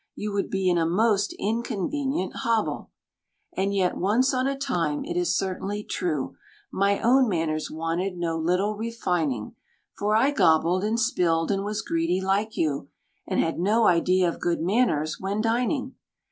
[0.15, 2.89] You would be in a most inconvenient hobble.
[3.55, 6.35] And yet, once on a time it is certainly true,
[6.71, 9.53] My own manners wanted no little refining;
[9.95, 12.89] For I gobbled, and spilled, and was greedy like you,
[13.27, 15.93] And had no idea of good manners when dining.